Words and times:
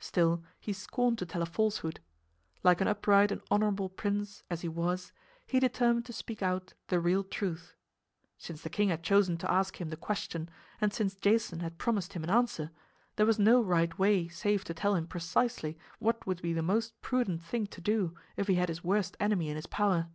Still, 0.00 0.44
he 0.60 0.74
scorned 0.74 1.16
to 1.18 1.24
tell 1.24 1.40
a 1.40 1.46
falsehood. 1.46 2.00
Like 2.62 2.82
an 2.82 2.88
upright 2.88 3.32
and 3.32 3.40
honorable 3.50 3.88
prince, 3.88 4.42
as 4.50 4.60
he 4.60 4.68
was, 4.68 5.14
he 5.46 5.58
determined 5.58 6.04
to 6.04 6.12
speak 6.12 6.42
out 6.42 6.74
the 6.88 7.00
real 7.00 7.24
truth. 7.24 7.74
Since 8.36 8.60
the 8.60 8.68
king 8.68 8.90
had 8.90 9.02
chosen 9.02 9.38
to 9.38 9.50
ask 9.50 9.80
him 9.80 9.88
the 9.88 9.96
question 9.96 10.50
and 10.78 10.92
since 10.92 11.14
Jason 11.14 11.60
had 11.60 11.78
promised 11.78 12.12
him 12.12 12.22
an 12.22 12.28
answer, 12.28 12.70
there 13.16 13.24
was 13.24 13.38
no 13.38 13.62
right 13.62 13.98
way 13.98 14.28
save 14.28 14.62
to 14.64 14.74
tell 14.74 14.94
him 14.94 15.06
precisely 15.06 15.78
what 16.00 16.26
would 16.26 16.42
be 16.42 16.52
the 16.52 16.60
most 16.60 17.00
prudent 17.00 17.40
thing 17.42 17.66
to 17.68 17.80
do 17.80 18.12
if 18.36 18.46
he 18.46 18.56
had 18.56 18.68
his 18.68 18.84
worst 18.84 19.16
enemy 19.18 19.48
in 19.48 19.56
his 19.56 19.64
power. 19.66 20.08